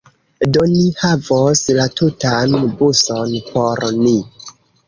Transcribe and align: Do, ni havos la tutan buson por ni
Do, 0.53 0.63
ni 0.69 0.85
havos 1.01 1.61
la 1.81 1.85
tutan 2.01 2.57
buson 2.81 3.39
por 3.51 3.87
ni 4.03 4.19